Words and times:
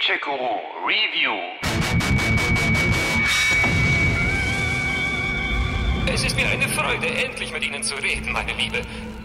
Gadget-Guru 0.00 0.86
Review. 0.86 1.36
Es 6.06 6.24
ist 6.24 6.36
mir 6.36 6.48
eine 6.48 6.68
Freude, 6.68 7.06
endlich 7.06 7.52
mit 7.52 7.62
Ihnen 7.62 7.82
zu 7.82 7.94
reden, 7.96 8.32
meine 8.32 8.54
Liebe. 8.54 8.80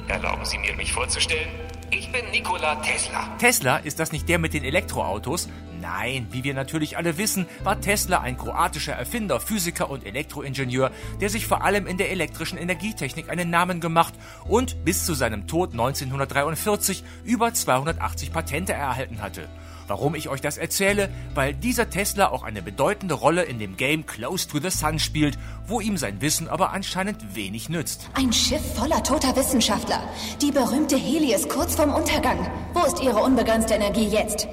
Erlauben 0.10 0.44
Sie 0.44 0.58
mir, 0.58 0.76
mich 0.76 0.92
vorzustellen. 0.92 1.48
Ich 1.92 2.12
bin 2.12 2.30
Nikola 2.32 2.76
Tesla. 2.82 3.38
Tesla, 3.38 3.78
ist 3.78 4.00
das 4.00 4.12
nicht 4.12 4.28
der 4.28 4.38
mit 4.38 4.54
den 4.54 4.66
Elektroautos? 4.66 5.48
Nein, 5.80 6.28
wie 6.32 6.44
wir 6.44 6.54
natürlich 6.54 6.98
alle 6.98 7.18
wissen, 7.18 7.46
war 7.64 7.80
Tesla 7.80 8.20
ein 8.20 8.38
kroatischer 8.38 8.94
Erfinder, 8.94 9.40
Physiker 9.40 9.90
und 9.90 10.06
Elektroingenieur, 10.06 10.92
der 11.22 11.30
sich 11.30 11.48
vor 11.48 11.64
allem 11.64 11.88
in 11.88 11.98
der 11.98 12.12
elektrischen 12.12 12.58
Energietechnik 12.58 13.30
einen 13.30 13.50
Namen 13.50 13.80
gemacht 13.80 14.14
und 14.46 14.84
bis 14.84 15.06
zu 15.06 15.14
seinem 15.14 15.48
Tod 15.48 15.72
1943 15.72 17.04
über 17.24 17.54
280 17.54 18.34
Patente 18.34 18.74
erhalten 18.74 19.22
hatte. 19.22 19.48
Warum 19.88 20.16
ich 20.16 20.30
euch 20.30 20.42
das 20.42 20.58
erzähle? 20.58 21.10
Weil 21.34 21.54
dieser 21.54 21.90
Tesla 21.90 22.30
auch 22.30 22.44
eine 22.44 22.62
bedeutende 22.62 23.14
Rolle 23.14 23.44
in 23.44 23.60
dem 23.60 23.78
Game 23.78 24.06
Close 24.06 24.48
to 24.48 24.60
the 24.60 24.70
Sun 24.70 25.00
spielt, 25.00 25.38
wo 25.68 25.80
ihm 25.80 25.98
sein 25.98 26.22
Wissen 26.22 26.50
aber 26.50 26.72
anscheinend 26.72 27.36
wenig 27.36 27.70
nützt. 27.70 28.10
Ein 28.16 28.34
Schiff 28.34 28.76
voller 28.76 29.04
toter 29.04 29.36
Wissenschaftler. 29.36 30.02
Die 30.42 30.52
berühmte 30.52 30.98
Helios 30.98 31.48
kurz 31.48 31.76
vorm 31.76 31.94
Untergang. 31.94 32.40
Wo 32.74 32.84
ist 32.84 33.02
ihre 33.02 33.22
unbegrenzte 33.22 33.76
Energie 33.76 34.08
jetzt? 34.08 34.48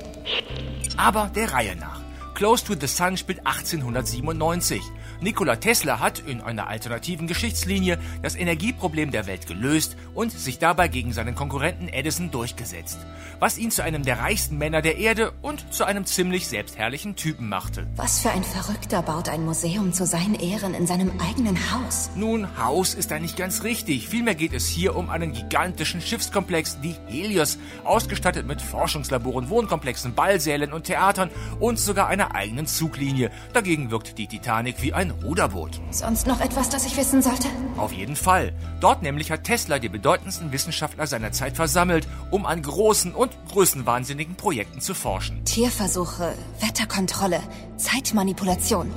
Aber 0.96 1.30
der 1.34 1.52
Reihe 1.52 1.76
nach. 1.76 2.00
Close 2.34 2.64
to 2.64 2.74
the 2.78 2.86
Sun 2.86 3.16
spielt 3.16 3.46
1897. 3.46 4.82
Nikola 5.22 5.54
Tesla 5.54 6.00
hat 6.00 6.18
in 6.18 6.40
einer 6.40 6.66
alternativen 6.66 7.28
Geschichtslinie 7.28 8.00
das 8.22 8.34
Energieproblem 8.34 9.12
der 9.12 9.28
Welt 9.28 9.46
gelöst 9.46 9.96
und 10.14 10.32
sich 10.32 10.58
dabei 10.58 10.88
gegen 10.88 11.12
seinen 11.12 11.36
Konkurrenten 11.36 11.86
Edison 11.86 12.32
durchgesetzt, 12.32 12.98
was 13.38 13.56
ihn 13.56 13.70
zu 13.70 13.84
einem 13.84 14.02
der 14.02 14.18
reichsten 14.18 14.58
Männer 14.58 14.82
der 14.82 14.98
Erde 14.98 15.32
und 15.40 15.72
zu 15.72 15.84
einem 15.84 16.06
ziemlich 16.06 16.48
selbstherrlichen 16.48 17.14
Typen 17.14 17.48
machte. 17.48 17.86
Was 17.94 18.18
für 18.18 18.30
ein 18.30 18.42
Verrückter 18.42 19.00
baut 19.02 19.28
ein 19.28 19.44
Museum 19.44 19.92
zu 19.92 20.06
seinen 20.06 20.34
Ehren 20.34 20.74
in 20.74 20.88
seinem 20.88 21.12
eigenen 21.20 21.56
Haus? 21.72 22.10
Nun, 22.16 22.58
Haus 22.58 22.94
ist 22.94 23.12
da 23.12 23.20
nicht 23.20 23.36
ganz 23.36 23.62
richtig. 23.62 24.08
Vielmehr 24.08 24.34
geht 24.34 24.52
es 24.52 24.66
hier 24.66 24.96
um 24.96 25.08
einen 25.08 25.32
gigantischen 25.32 26.00
Schiffskomplex, 26.00 26.80
die 26.80 26.96
Helios, 27.06 27.58
ausgestattet 27.84 28.48
mit 28.48 28.60
Forschungslaboren, 28.60 29.50
Wohnkomplexen, 29.50 30.14
Ballsälen 30.14 30.72
und 30.72 30.84
Theatern 30.84 31.30
und 31.60 31.78
sogar 31.78 32.08
einer 32.08 32.34
eigenen 32.34 32.66
Zuglinie. 32.66 33.30
Dagegen 33.52 33.92
wirkt 33.92 34.18
die 34.18 34.26
Titanic 34.26 34.82
wie 34.82 34.92
ein 34.92 35.11
Ruderboot. 35.22 35.80
Sonst 35.90 36.26
noch 36.26 36.40
etwas, 36.40 36.68
das 36.68 36.86
ich 36.86 36.96
wissen 36.96 37.22
sollte? 37.22 37.48
Auf 37.76 37.92
jeden 37.92 38.16
Fall. 38.16 38.52
Dort 38.80 39.02
nämlich 39.02 39.30
hat 39.30 39.44
Tesla 39.44 39.78
die 39.78 39.88
bedeutendsten 39.88 40.52
Wissenschaftler 40.52 41.06
seiner 41.06 41.32
Zeit 41.32 41.56
versammelt, 41.56 42.06
um 42.30 42.46
an 42.46 42.62
großen 42.62 43.14
und 43.14 43.36
größenwahnsinnigen 43.50 44.36
Projekten 44.36 44.80
zu 44.80 44.94
forschen. 44.94 45.44
Tierversuche, 45.44 46.34
Wetterkontrolle, 46.60 47.40
Zeitmanipulation. 47.76 48.92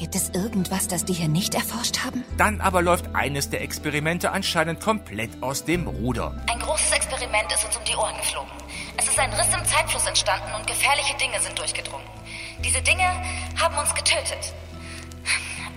Gibt 0.00 0.14
es 0.14 0.30
irgendwas, 0.30 0.88
das 0.88 1.04
die 1.04 1.12
hier 1.12 1.28
nicht 1.28 1.54
erforscht 1.54 1.98
haben? 2.04 2.24
Dann 2.38 2.62
aber 2.62 2.80
läuft 2.80 3.14
eines 3.14 3.50
der 3.50 3.60
Experimente 3.60 4.30
anscheinend 4.30 4.80
komplett 4.80 5.42
aus 5.42 5.66
dem 5.66 5.86
Ruder. 5.86 6.34
Ein 6.50 6.58
großes 6.58 6.90
Experiment 6.90 7.52
ist 7.52 7.66
uns 7.66 7.76
um 7.76 7.84
die 7.84 7.94
Ohren 7.94 8.16
geflogen. 8.16 8.50
Es 8.96 9.08
ist 9.08 9.18
ein 9.18 9.30
Riss 9.30 9.54
im 9.54 9.62
Zeitfluss 9.66 10.06
entstanden 10.06 10.54
und 10.58 10.66
gefährliche 10.66 11.14
Dinge 11.18 11.38
sind 11.40 11.58
durchgedrungen. 11.58 12.06
Diese 12.64 12.80
Dinge 12.80 13.04
haben 13.60 13.76
uns 13.76 13.94
getötet. 13.94 14.54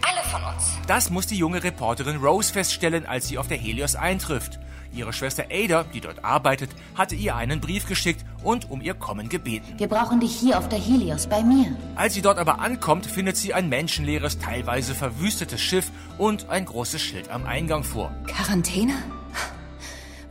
Alle 0.07 0.23
von 0.29 0.43
uns. 0.53 0.77
Das 0.87 1.09
muss 1.09 1.27
die 1.27 1.37
junge 1.37 1.63
Reporterin 1.63 2.17
Rose 2.17 2.51
feststellen, 2.51 3.05
als 3.05 3.27
sie 3.27 3.37
auf 3.37 3.47
der 3.47 3.57
Helios 3.57 3.95
eintrifft. 3.95 4.59
Ihre 4.93 5.11
Schwester 5.11 5.45
Ada, 5.51 5.85
die 5.85 6.01
dort 6.01 6.23
arbeitet, 6.23 6.69
hatte 6.95 7.15
ihr 7.15 7.35
einen 7.35 7.59
Brief 7.59 7.87
geschickt 7.87 8.23
und 8.43 8.69
um 8.69 8.79
ihr 8.81 8.93
Kommen 8.93 9.27
gebeten. 9.27 9.73
Wir 9.77 9.87
brauchen 9.87 10.19
dich 10.19 10.35
hier 10.35 10.59
auf 10.59 10.69
der 10.69 10.77
Helios 10.77 11.25
bei 11.25 11.41
mir. 11.41 11.75
Als 11.95 12.13
sie 12.13 12.21
dort 12.21 12.37
aber 12.37 12.59
ankommt, 12.59 13.07
findet 13.07 13.35
sie 13.35 13.53
ein 13.55 13.69
menschenleeres, 13.69 14.37
teilweise 14.37 14.93
verwüstetes 14.93 15.61
Schiff 15.61 15.89
und 16.19 16.49
ein 16.49 16.65
großes 16.65 17.01
Schild 17.01 17.29
am 17.29 17.45
Eingang 17.45 17.83
vor. 17.83 18.11
Quarantäne? 18.27 18.93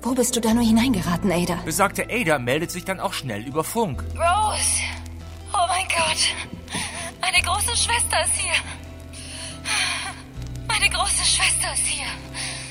Wo 0.01 0.15
bist 0.15 0.37
du 0.37 0.41
da 0.41 0.55
nur 0.55 0.65
hineingeraten, 0.65 1.31
Ada? 1.33 1.57
Besagte 1.65 2.07
Ada 2.11 2.39
meldet 2.39 2.71
sich 2.71 2.85
dann 2.85 3.01
auch 3.01 3.13
schnell 3.13 3.43
über 3.43 3.65
Funk. 3.65 4.05
Rose! 4.15 4.83
Oh 5.53 5.67
mein 5.69 5.87
Gott! 5.89 6.81
Meine 7.21 7.41
große 7.43 7.77
Schwester 7.77 8.25
ist 8.25 8.35
hier! 8.35 8.53
Meine 10.83 10.95
große 10.97 11.25
Schwester 11.25 11.73
ist 11.75 11.87
hier! 11.87 12.07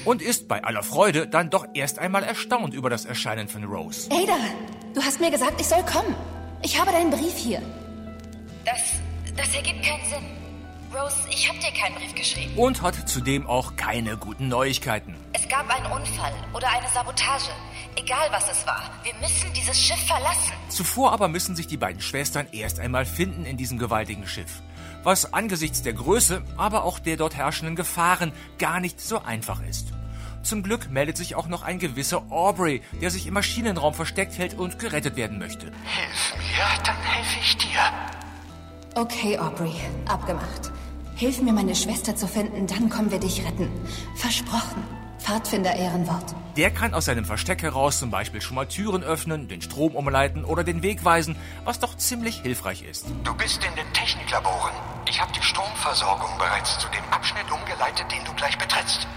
Und 0.03 0.21
ist 0.21 0.49
bei 0.49 0.61
aller 0.65 0.83
Freude 0.83 1.27
dann 1.27 1.49
doch 1.49 1.65
erst 1.73 1.97
einmal 1.97 2.23
erstaunt 2.23 2.73
über 2.73 2.89
das 2.89 3.05
Erscheinen 3.05 3.47
von 3.47 3.63
Rose. 3.63 4.09
Ada, 4.11 4.37
du 4.93 5.01
hast 5.01 5.21
mir 5.21 5.31
gesagt, 5.31 5.61
ich 5.61 5.67
soll 5.67 5.81
kommen. 5.85 6.13
Ich 6.61 6.77
habe 6.77 6.91
deinen 6.91 7.09
Brief 7.09 7.37
hier. 7.37 7.61
Das, 8.65 8.99
das 9.37 9.55
ergibt 9.55 9.81
keinen 9.81 10.03
Sinn. 10.09 10.40
Rose, 10.93 11.15
ich 11.29 11.47
habe 11.47 11.57
dir 11.59 11.71
keinen 11.71 11.95
Brief 11.95 12.13
geschrieben. 12.13 12.57
Und 12.57 12.81
hat 12.81 13.07
zudem 13.07 13.47
auch 13.47 13.77
keine 13.77 14.17
guten 14.17 14.49
Neuigkeiten. 14.49 15.15
Es 15.31 15.47
gab 15.47 15.69
einen 15.73 15.85
Unfall 15.85 16.33
oder 16.53 16.69
eine 16.69 16.87
Sabotage. 16.89 17.51
Egal 17.95 18.27
was 18.31 18.51
es 18.51 18.67
war, 18.67 18.89
wir 19.03 19.13
müssen 19.21 19.53
dieses 19.53 19.81
Schiff 19.81 20.05
verlassen. 20.05 20.51
Zuvor 20.67 21.13
aber 21.13 21.29
müssen 21.29 21.55
sich 21.55 21.67
die 21.67 21.77
beiden 21.77 22.01
Schwestern 22.01 22.47
erst 22.51 22.79
einmal 22.79 23.05
finden 23.05 23.45
in 23.45 23.55
diesem 23.55 23.77
gewaltigen 23.77 24.27
Schiff. 24.27 24.61
Was 25.03 25.33
angesichts 25.33 25.81
der 25.81 25.93
Größe, 25.93 26.43
aber 26.57 26.83
auch 26.83 26.99
der 26.99 27.15
dort 27.15 27.35
herrschenden 27.35 27.77
Gefahren 27.77 28.33
gar 28.59 28.81
nicht 28.81 28.99
so 28.99 29.21
einfach 29.23 29.61
ist. 29.63 29.93
Zum 30.43 30.63
Glück 30.63 30.89
meldet 30.89 31.15
sich 31.15 31.35
auch 31.35 31.47
noch 31.47 31.61
ein 31.61 31.79
gewisser 31.79 32.23
Aubrey, 32.29 32.81
der 32.99 33.11
sich 33.11 33.27
im 33.27 33.33
Maschinenraum 33.35 33.93
versteckt 33.93 34.37
hält 34.37 34.55
und 34.55 34.79
gerettet 34.79 35.15
werden 35.15 35.39
möchte. 35.39 35.67
Hilf 35.67 36.35
mir, 36.37 36.83
dann 36.83 36.97
helfe 36.97 37.39
ich 37.41 37.57
dir. 37.57 37.79
Okay, 38.95 39.37
Aubrey, 39.39 39.73
abgemacht. 40.05 40.70
Hilf 41.21 41.39
mir, 41.39 41.53
meine 41.53 41.75
Schwester 41.75 42.15
zu 42.15 42.27
finden, 42.27 42.65
dann 42.65 42.89
kommen 42.89 43.11
wir 43.11 43.19
dich 43.19 43.45
retten. 43.45 43.69
Versprochen. 44.15 44.83
Pfadfinder 45.19 45.75
Ehrenwort. 45.75 46.33
Der 46.57 46.71
kann 46.71 46.95
aus 46.95 47.05
seinem 47.05 47.25
Versteck 47.25 47.61
heraus 47.61 47.99
zum 47.99 48.09
Beispiel 48.09 48.41
schon 48.41 48.55
mal 48.55 48.65
Türen 48.65 49.03
öffnen, 49.03 49.47
den 49.47 49.61
Strom 49.61 49.95
umleiten 49.95 50.43
oder 50.43 50.63
den 50.63 50.81
Weg 50.81 51.05
weisen, 51.05 51.35
was 51.63 51.79
doch 51.79 51.95
ziemlich 51.95 52.41
hilfreich 52.41 52.81
ist. 52.81 53.05
Du 53.23 53.35
bist 53.35 53.63
in 53.63 53.75
den 53.75 53.93
Techniklaboren. 53.93 54.73
Ich 55.07 55.21
habe 55.21 55.31
die 55.33 55.43
Stromversorgung 55.43 56.39
bereits 56.39 56.79
zu 56.79 56.87
dem 56.87 57.03
Abschnitt 57.11 57.51
umgeleitet, 57.51 58.11
den 58.11 58.25
du 58.25 58.33
gleich 58.33 58.57
betrittst. 58.57 59.07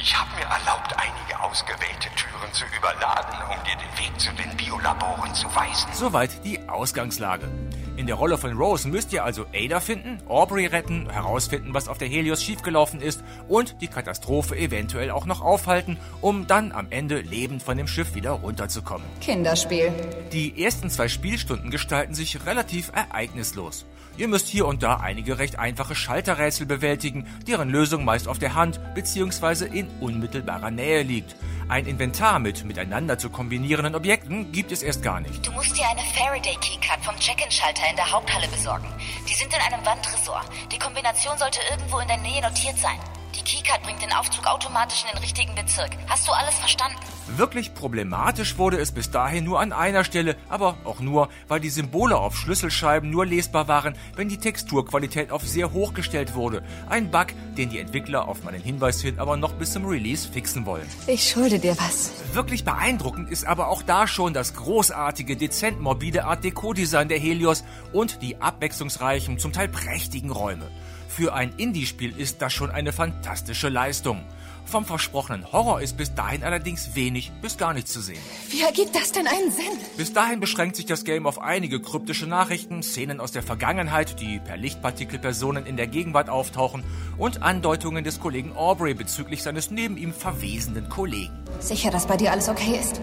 Ich 0.00 0.16
habe 0.16 0.30
mir 0.36 0.44
erlaubt, 0.44 0.94
einige 0.96 1.42
ausgewählte 1.42 2.08
Türen 2.14 2.52
zu 2.52 2.64
überladen, 2.78 3.34
um 3.50 3.64
dir 3.64 3.74
den 3.74 3.98
Weg 3.98 4.20
zu 4.20 4.30
den 4.34 4.56
Biolaboren 4.56 5.34
zu 5.34 5.52
weisen. 5.56 5.88
Soweit 5.92 6.44
die 6.44 6.68
Ausgangslage. 6.68 7.48
In 7.96 8.06
der 8.06 8.16
Rolle 8.16 8.38
von 8.38 8.56
Rose 8.56 8.88
müsst 8.88 9.12
ihr 9.12 9.22
also 9.22 9.44
Ada 9.54 9.78
finden, 9.80 10.18
Aubrey 10.26 10.66
retten, 10.66 11.10
herausfinden, 11.10 11.74
was 11.74 11.88
auf 11.88 11.98
der 11.98 12.08
Helios 12.08 12.42
schiefgelaufen 12.42 13.00
ist 13.00 13.22
und 13.48 13.76
die 13.82 13.88
Katastrophe 13.88 14.56
eventuell 14.56 15.10
auch 15.10 15.26
noch 15.26 15.42
aufhalten, 15.42 15.98
um 16.22 16.46
dann 16.46 16.72
am 16.72 16.86
Ende 16.88 17.20
lebend 17.20 17.62
von 17.62 17.76
dem 17.76 17.86
Schiff 17.86 18.14
wieder 18.14 18.30
runterzukommen. 18.30 19.06
Kinderspiel. 19.20 19.92
Die 20.32 20.64
ersten 20.64 20.88
zwei 20.88 21.08
Spielstunden 21.08 21.70
gestalten 21.70 22.14
sich 22.14 22.46
relativ 22.46 22.90
ereignislos. 22.94 23.84
Ihr 24.18 24.28
müsst 24.28 24.48
hier 24.48 24.66
und 24.66 24.82
da 24.82 24.96
einige 24.96 25.38
recht 25.38 25.58
einfache 25.58 25.94
Schalterrätsel 25.94 26.66
bewältigen, 26.66 27.26
deren 27.46 27.70
Lösung 27.70 28.04
meist 28.04 28.28
auf 28.28 28.38
der 28.38 28.54
Hand 28.54 28.78
bzw. 28.94 29.66
in 29.66 29.88
unmittelbarer 30.00 30.70
Nähe 30.70 31.02
liegt. 31.02 31.34
Ein 31.68 31.86
Inventar 31.86 32.38
mit 32.38 32.64
miteinander 32.64 33.16
zu 33.16 33.30
kombinierenden 33.30 33.94
Objekten 33.94 34.52
gibt 34.52 34.72
es 34.72 34.82
erst 34.82 35.02
gar 35.02 35.20
nicht. 35.20 35.46
Du 35.46 35.52
musst 35.52 35.74
dir 35.78 35.88
eine 35.88 36.02
Faraday 36.14 36.56
Keycard 36.60 37.02
vom 37.02 37.16
Check-in-Schalter 37.18 37.81
in 37.88 37.96
der 37.96 38.10
Haupthalle 38.10 38.48
besorgen. 38.48 38.88
Die 39.28 39.34
sind 39.34 39.52
in 39.52 39.60
einem 39.60 39.84
Wandtresor. 39.84 40.40
Die 40.70 40.78
Kombination 40.78 41.36
sollte 41.38 41.60
irgendwo 41.70 41.98
in 41.98 42.08
der 42.08 42.18
Nähe 42.18 42.42
notiert 42.42 42.78
sein. 42.78 42.98
Die 43.34 43.42
Keycard 43.42 43.82
bringt 43.82 44.02
den 44.02 44.12
Aufzug 44.12 44.46
automatisch 44.46 45.04
in 45.04 45.10
den 45.10 45.18
richtigen 45.18 45.54
Bezirk. 45.54 45.90
Hast 46.08 46.28
du 46.28 46.32
alles 46.32 46.54
verstanden? 46.58 46.98
Wirklich 47.36 47.74
problematisch 47.74 48.58
wurde 48.58 48.78
es 48.78 48.92
bis 48.92 49.10
dahin 49.10 49.44
nur 49.44 49.60
an 49.60 49.72
einer 49.72 50.04
Stelle, 50.04 50.36
aber 50.48 50.76
auch 50.84 51.00
nur, 51.00 51.28
weil 51.48 51.60
die 51.60 51.70
Symbole 51.70 52.16
auf 52.16 52.36
Schlüsselscheiben 52.36 53.08
nur 53.08 53.24
lesbar 53.24 53.68
waren, 53.68 53.94
wenn 54.16 54.28
die 54.28 54.38
Texturqualität 54.38 55.30
auf 55.30 55.46
sehr 55.46 55.72
hoch 55.72 55.94
gestellt 55.94 56.34
wurde. 56.34 56.62
Ein 56.88 57.10
Bug, 57.10 57.28
den 57.56 57.70
die 57.70 57.78
Entwickler 57.78 58.26
auf 58.26 58.42
meinen 58.42 58.60
Hinweis 58.60 59.00
hin 59.00 59.18
aber 59.18 59.36
noch 59.36 59.52
bis 59.52 59.72
zum 59.72 59.86
Release 59.86 60.28
fixen 60.28 60.66
wollen. 60.66 60.86
Ich 61.06 61.30
schulde 61.30 61.58
dir 61.58 61.76
was. 61.78 62.10
Wirklich 62.32 62.64
beeindruckend 62.64 63.30
ist 63.30 63.46
aber 63.46 63.68
auch 63.68 63.82
da 63.82 64.06
schon 64.06 64.34
das 64.34 64.54
großartige, 64.54 65.36
dezent 65.36 65.80
morbide 65.80 66.24
Art 66.24 66.44
Deco-Design 66.44 67.08
der 67.08 67.18
Helios 67.18 67.64
und 67.92 68.20
die 68.20 68.40
abwechslungsreichen, 68.40 69.38
zum 69.38 69.52
Teil 69.52 69.68
prächtigen 69.68 70.30
Räume. 70.30 70.70
Für 71.08 71.34
ein 71.34 71.52
Indie-Spiel 71.58 72.18
ist 72.18 72.40
das 72.40 72.54
schon 72.54 72.70
eine 72.70 72.90
fantastische 72.90 73.68
Leistung. 73.68 74.24
Vom 74.64 74.84
versprochenen 74.84 75.52
Horror 75.52 75.80
ist 75.80 75.96
bis 75.96 76.14
dahin 76.14 76.44
allerdings 76.44 76.94
wenig 76.94 77.30
bis 77.42 77.58
gar 77.58 77.74
nichts 77.74 77.92
zu 77.92 78.00
sehen. 78.00 78.20
Wie 78.48 78.62
ergibt 78.62 78.94
das 78.94 79.12
denn 79.12 79.26
einen 79.26 79.50
Sinn? 79.50 79.78
Bis 79.96 80.12
dahin 80.12 80.40
beschränkt 80.40 80.76
sich 80.76 80.86
das 80.86 81.04
Game 81.04 81.26
auf 81.26 81.40
einige 81.40 81.80
kryptische 81.80 82.26
Nachrichten, 82.26 82.82
Szenen 82.82 83.20
aus 83.20 83.32
der 83.32 83.42
Vergangenheit, 83.42 84.20
die 84.20 84.38
per 84.38 84.56
Lichtpartikelpersonen 84.56 85.66
in 85.66 85.76
der 85.76 85.86
Gegenwart 85.86 86.30
auftauchen 86.30 86.84
und 87.18 87.42
Andeutungen 87.42 88.04
des 88.04 88.20
Kollegen 88.20 88.56
Aubrey 88.56 88.94
bezüglich 88.94 89.42
seines 89.42 89.70
neben 89.70 89.96
ihm 89.96 90.14
verwesenden 90.14 90.88
Kollegen. 90.88 91.32
Sicher, 91.60 91.90
dass 91.90 92.06
bei 92.06 92.16
dir 92.16 92.32
alles 92.32 92.48
okay 92.48 92.78
ist? 92.80 93.00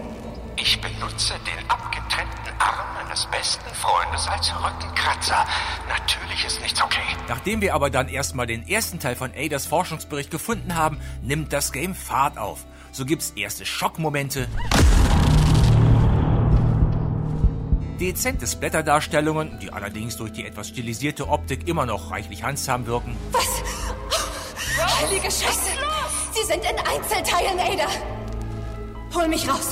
Ich 0.56 0.80
benutze 0.80 1.34
den 1.34 1.70
abgetrennten 1.70 2.52
Arm 2.58 2.99
meines 3.20 3.26
besten 3.26 3.74
Freundes 3.74 4.26
als 4.28 4.52
Rückenkratzer. 4.54 5.44
Natürlich 5.88 6.44
ist 6.44 6.60
nichts 6.60 6.82
okay. 6.82 7.02
Nachdem 7.28 7.60
wir 7.60 7.74
aber 7.74 7.90
dann 7.90 8.08
erstmal 8.08 8.46
den 8.46 8.66
ersten 8.68 8.98
Teil 8.98 9.16
von 9.16 9.32
Adas 9.36 9.66
Forschungsbericht 9.66 10.30
gefunden 10.30 10.76
haben, 10.76 11.00
nimmt 11.22 11.52
das 11.52 11.72
Game 11.72 11.94
Fahrt 11.94 12.38
auf. 12.38 12.64
So 12.92 13.04
gibt's 13.04 13.30
erste 13.36 13.64
Schockmomente, 13.66 14.48
dezente 18.00 18.46
Splatter-Darstellungen, 18.46 19.58
die 19.60 19.72
allerdings 19.72 20.16
durch 20.16 20.32
die 20.32 20.46
etwas 20.46 20.68
stilisierte 20.68 21.28
Optik 21.28 21.68
immer 21.68 21.86
noch 21.86 22.10
reichlich 22.10 22.42
handsam 22.42 22.86
wirken. 22.86 23.16
Was? 23.32 23.62
Heilige 25.02 25.30
Scheiße! 25.30 25.70
Sie 26.32 26.44
sind 26.44 26.64
in 26.64 26.78
Einzelteilen, 26.78 27.58
Ada! 27.58 27.88
Hol 29.14 29.28
mich 29.28 29.48
raus! 29.48 29.70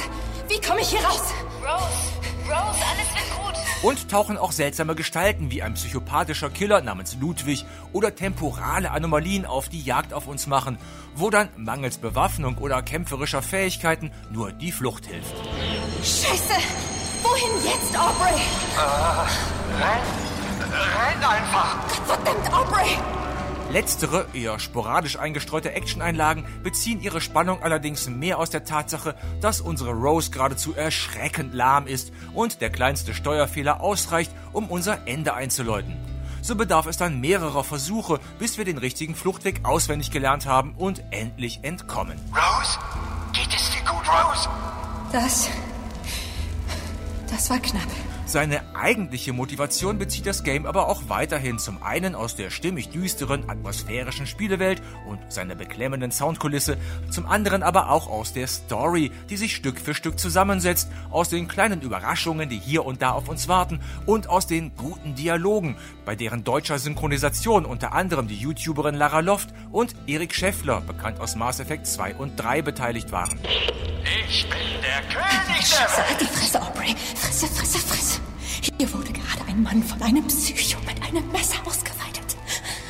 Wie 0.49 0.61
komme 0.61 0.81
ich 0.81 0.89
hier 0.89 1.01
raus? 1.01 1.33
Rose, 1.63 2.19
Rose, 2.47 2.85
alles. 2.91 3.08
Und 3.83 4.11
tauchen 4.11 4.37
auch 4.37 4.51
seltsame 4.51 4.97
Gestalten 4.97 5.53
wie 5.53 5.63
ein 5.63 5.75
psychopathischer 5.75 6.51
Killer 6.51 6.81
namens 6.81 7.17
Ludwig 7.21 7.65
oder 7.93 8.15
temporale 8.15 8.91
Anomalien 8.91 9.47
auf, 9.47 9.69
die 9.69 9.81
Jagd 9.81 10.13
auf 10.13 10.27
uns 10.27 10.49
machen, 10.49 10.79
wo 11.15 11.31
dann 11.31 11.49
mangels 11.57 11.99
Bewaffnung 11.99 12.59
oder 12.59 12.83
kämpferischer 12.83 13.41
Fähigkeiten 13.41 14.11
nur 14.31 14.51
die 14.51 14.73
Flucht 14.73 15.07
hilft. 15.07 15.35
Scheiße! 16.03 16.55
Wohin 17.23 17.65
jetzt, 17.65 17.97
Aubrey? 17.97 18.41
Renn! 19.79 20.03
Renn 20.73 21.25
einfach! 21.25 21.77
Verdammt, 22.05 22.53
Aubrey! 22.53 23.28
Letztere, 23.71 24.27
eher 24.33 24.59
sporadisch 24.59 25.19
eingestreute 25.19 25.73
Actioneinlagen 25.73 26.47
beziehen 26.63 27.03
ihre 27.03 27.21
Spannung 27.21 27.63
allerdings 27.63 28.09
mehr 28.09 28.39
aus 28.39 28.49
der 28.49 28.65
Tatsache, 28.65 29.15
dass 29.43 29.61
unsere 29.61 29.91
Rose 29.91 30.31
geradezu 30.31 30.75
erschreckend 30.75 31.53
lahm 31.53 31.87
ist 31.87 32.11
und 32.33 32.63
der 32.63 32.71
kleinste 32.71 33.13
Steuerfehler 33.13 33.83
ausreicht, 33.83 34.33
um 34.53 34.69
unser 34.71 35.07
Ende 35.07 35.35
einzuläuten. 35.35 35.95
So 36.41 36.55
bedarf 36.57 36.87
es 36.87 36.97
dann 36.97 37.21
mehrerer 37.21 37.63
Versuche, 37.63 38.21
bis 38.39 38.57
wir 38.57 38.65
den 38.65 38.79
richtigen 38.79 39.15
Fluchtweg 39.15 39.61
auswendig 39.65 40.11
gelernt 40.11 40.47
haben 40.47 40.75
und 40.79 41.03
endlich 41.11 41.61
entkommen. 41.63 42.19
Rose? 42.31 42.79
Geht 43.35 43.55
es 43.55 43.71
dir 43.71 43.81
gut, 43.81 44.09
Rose? 44.09 44.49
Das. 45.13 45.51
Das 47.31 47.51
war 47.51 47.59
knapp. 47.59 47.89
Seine 48.29 48.61
eigentliche 48.77 49.33
Motivation 49.33 49.97
bezieht 49.97 50.27
das 50.27 50.43
Game 50.43 50.67
aber 50.67 50.89
auch 50.89 51.05
weiterhin 51.09 51.59
zum 51.59 51.83
einen 51.83 52.15
aus 52.15 52.37
der 52.37 52.51
stimmig 52.51 52.91
düsteren, 52.91 53.49
atmosphärischen 53.49 54.27
Spielewelt 54.27 54.83
und 55.07 55.33
seiner 55.33 55.55
beklemmenden 55.55 56.13
Soundkulisse, 56.13 56.77
zum 57.09 57.25
anderen 57.25 57.63
aber 57.63 57.89
auch 57.89 58.07
aus 58.07 58.35
der 58.35 58.47
Story, 58.47 59.11
die 59.31 59.39
sich 59.39 59.57
Stück 59.57 59.81
für 59.81 59.95
Stück 59.95 60.19
zusammensetzt, 60.19 60.91
aus 61.09 61.31
den 61.31 61.49
kleinen 61.49 61.81
Überraschungen, 61.81 62.51
die 62.51 62.59
hier 62.59 62.85
und 62.85 63.01
da 63.01 63.13
auf 63.13 63.31
uns 63.31 63.49
warten 63.49 63.81
und 64.05 64.29
aus 64.29 64.47
den 64.47 64.77
guten 64.77 65.15
Dialogen, 65.15 65.79
bei 66.05 66.15
deren 66.15 66.45
deutscher 66.45 66.79
Synchronisation 66.79 67.65
unter 67.65 67.95
anderem 67.95 68.29
die 68.29 68.37
YouTuberin 68.37 68.95
Lara 68.95 69.21
Loft 69.21 69.55
und 69.73 69.95
Erik 70.07 70.35
Scheffler, 70.35 70.83
bekannt 70.83 71.19
aus 71.19 71.35
Mass 71.35 71.61
Effect 71.61 71.87
2 71.87 72.17
und 72.17 72.37
3, 72.37 72.61
beteiligt 72.61 73.11
waren. 73.11 73.39
Ich 74.29 74.47
bin 74.51 74.59
der 74.83 75.01
König 75.13 75.47
der 75.47 75.65
Scheiße, 75.65 76.09
halt 76.09 76.21
die 76.21 76.27
Fresse, 76.27 76.61
Aubrey. 76.61 76.95
Fresse, 77.15 77.47
Fresse, 77.47 77.79
Fresse. 77.79 77.98
Mann 79.63 79.83
von 79.83 80.01
einem 80.03 80.27
Psycho 80.27 80.79
mit 80.87 81.03
einem 81.03 81.31
Messer 81.33 81.59
ausgeweitet. 81.67 82.37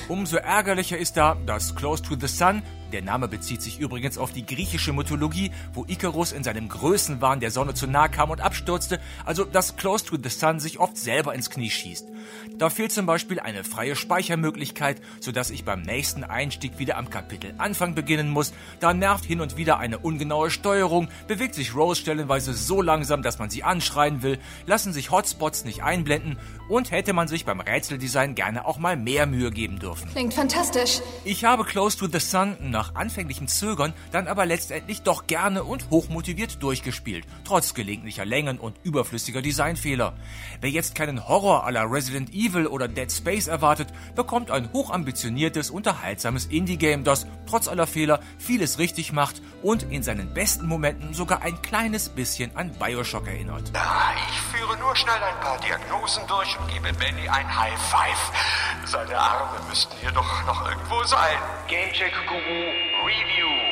Umso 0.09 0.37
ärgerlicher 0.37 0.99
ist 0.99 1.17
da, 1.17 1.37
dass 1.47 1.75
Close 1.75 2.03
to 2.03 2.17
the 2.19 2.26
Sun, 2.26 2.62
der 2.93 3.02
Name 3.02 3.29
bezieht 3.29 3.62
sich 3.62 3.79
übrigens 3.79 4.19
auf 4.19 4.32
die 4.32 4.46
griechische 4.46 4.93
Mythologie, 4.93 5.50
wo 5.75 5.85
Icarus 5.87 6.32
in 6.32 6.44
seinem 6.44 6.69
Größenwahn 6.69 7.40
der 7.40 7.50
Sonne 7.50 7.75
zu 7.75 7.87
nahe 7.87 8.08
kam 8.08 8.31
und 8.31 8.40
abstürzte, 8.40 9.00
also 9.25 9.44
dass 9.44 9.76
Close 9.76 10.05
to 10.05 10.17
the 10.23 10.29
Sun 10.29 10.61
sich 10.61 10.79
oft 10.79 10.96
selber 10.96 11.35
ins 11.35 11.50
Knie 11.50 11.70
schießt. 11.70 12.08
Da 12.58 12.70
fehlt 12.70 12.93
zum 12.93 13.06
Beispiel 13.06 13.40
eine 13.40 13.64
freie 13.64 13.94
Speichermöglichkeit, 13.94 15.00
sodass 15.20 15.50
ich 15.50 15.64
beim 15.64 15.82
nächsten 15.82 16.25
Einstieg 16.25 16.79
wieder 16.79 16.96
am 16.96 17.11
Kapitel 17.11 17.55
Anfang 17.58 17.94
beginnen 17.94 18.31
muss. 18.31 18.52
Da 18.81 18.93
nervt 18.93 19.25
hin 19.25 19.41
und 19.41 19.56
wieder 19.56 19.79
eine 19.79 19.99
ungenaue 19.99 20.50
Steuerung, 20.50 21.08
bewegt 21.29 21.55
sich 21.55 21.75
Rose 21.75 22.00
stellenweise 22.00 22.55
so 22.55 22.82
langsam, 22.82 23.23
dass 23.23 23.38
man 23.38 23.50
sie 23.50 23.62
anschreien 23.62 24.23
will, 24.23 24.38
lassen 24.67 24.93
sich 24.93 25.11
Hotspots 25.11 25.64
nicht 25.64 25.82
einblenden 25.82 26.37
und 26.69 26.91
hätte 26.91 27.12
man 27.12 27.29
sich 27.29 27.44
beim 27.44 27.61
Rätseldesign 27.61 28.34
gerne 28.34 28.67
auch 28.67 28.79
mal 28.79 28.96
mehr 28.96 29.26
Mühe 29.26 29.50
geben 29.50 29.79
dürfen. 29.79 30.11
Klingt 30.11 30.34
fantastisch. 30.34 31.00
Ich 31.25 31.44
habe 31.44 31.64
Close 31.64 31.96
to 31.96 32.06
the 32.06 32.19
Sun 32.19 32.56
nach 32.78 32.94
anfänglichem 32.94 33.48
Zögern 33.48 33.92
dann 34.12 34.28
aber 34.28 34.46
letztendlich 34.46 35.02
doch 35.02 35.26
gerne 35.26 35.64
und 35.64 35.90
hochmotiviert 35.90 36.62
durchgespielt, 36.62 37.26
trotz 37.42 37.75
gelegentlicher 37.75 38.25
Längen 38.25 38.60
und 38.60 38.76
überflüssiger 38.84 39.42
Designfehler. 39.42 40.14
Wer 40.60 40.70
jetzt 40.70 40.94
keinen 40.94 41.26
Horror 41.26 41.64
aller 41.64 41.90
Resident 41.90 42.32
Evil 42.32 42.69
oder 42.69 42.86
Dead 42.86 43.10
Space 43.10 43.48
erwartet, 43.48 43.88
bekommt 44.14 44.52
ein 44.52 44.72
hochambitioniertes, 44.72 45.70
unterhaltsames 45.70 46.46
Indie-Game, 46.46 47.02
das 47.02 47.26
trotz 47.46 47.66
aller 47.66 47.88
Fehler 47.88 48.20
vieles 48.38 48.78
richtig 48.78 49.12
macht 49.12 49.42
und 49.64 49.82
in 49.90 50.04
seinen 50.04 50.32
besten 50.32 50.66
Momenten 50.69 51.14
sogar 51.14 51.42
ein 51.42 51.60
kleines 51.62 52.08
bisschen 52.08 52.54
an 52.54 52.70
Bioshock 52.78 53.26
erinnert. 53.26 53.72
Ich 54.31 54.38
führe 54.48 54.76
nur 54.78 54.96
schnell 54.96 55.22
ein 55.22 55.40
paar 55.40 55.58
Diagnosen 55.58 56.26
durch 56.26 56.58
und 56.58 56.68
gebe 56.68 56.92
Benny 56.94 57.28
ein 57.28 57.48
High 57.56 57.78
Five. 57.90 58.32
Seine 58.84 59.18
Arme 59.18 59.60
müssten 59.68 59.94
hier 60.00 60.12
doch 60.12 60.46
noch 60.46 60.68
irgendwo 60.68 61.02
sein. 61.04 61.38
Gamecheck 61.68 62.12
Guru 62.26 62.72
Review. 63.04 63.68